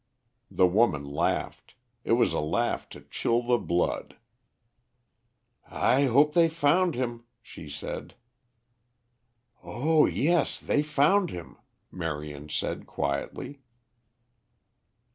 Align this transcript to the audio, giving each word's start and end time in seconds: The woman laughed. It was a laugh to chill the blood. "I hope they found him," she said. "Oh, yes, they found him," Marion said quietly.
The 0.49 0.65
woman 0.65 1.03
laughed. 1.05 1.75
It 2.03 2.13
was 2.13 2.33
a 2.33 2.39
laugh 2.39 2.89
to 2.89 3.01
chill 3.01 3.43
the 3.43 3.59
blood. 3.59 4.17
"I 5.69 6.05
hope 6.05 6.33
they 6.33 6.49
found 6.49 6.95
him," 6.95 7.25
she 7.39 7.69
said. 7.69 8.15
"Oh, 9.63 10.07
yes, 10.07 10.59
they 10.59 10.81
found 10.81 11.29
him," 11.29 11.55
Marion 11.91 12.49
said 12.49 12.87
quietly. 12.87 13.61